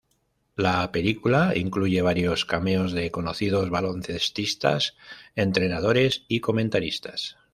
La 0.55 0.91
película 0.91 1.53
incluye 1.55 2.01
varios 2.01 2.43
cameos 2.43 2.91
de 2.91 3.11
conocidos 3.11 3.69
baloncestistas, 3.69 4.95
entrenadores 5.35 6.23
y 6.27 6.39
comentaristas. 6.39 7.37